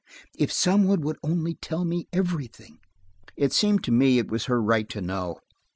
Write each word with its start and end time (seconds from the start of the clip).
If 0.35 0.51
some 0.51 0.85
one 0.85 1.01
would 1.01 1.19
only 1.21 1.53
tell 1.53 1.85
me 1.85 2.07
everything!" 2.11 2.79
It 3.37 3.53
seemed 3.53 3.83
to 3.83 3.91
me 3.91 4.17
it 4.17 4.31
was 4.31 4.45
her 4.45 4.59
right 4.59 4.89
to 4.89 4.99
know. 4.99 5.37